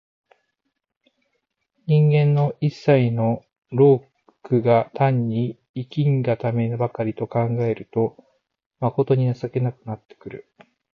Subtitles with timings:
[1.85, 4.03] 人間の一切の労
[4.41, 8.17] 苦が単に生きんがためばかりと考えると、
[8.79, 10.51] まことに情けなくなってくる。